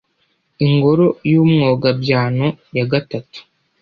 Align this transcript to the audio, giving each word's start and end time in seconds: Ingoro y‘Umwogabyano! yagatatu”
Ingoro 0.65 1.07
y‘Umwogabyano! 1.31 2.47
yagatatu” 2.77 3.39